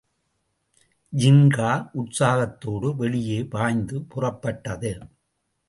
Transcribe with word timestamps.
ஜின்கா 1.13 1.71
உற்சாகத்தோடு 1.93 2.89
வெளியே 2.95 3.39
பாய்ந்து 3.45 3.99
புறப்பட்டது. 4.01 4.93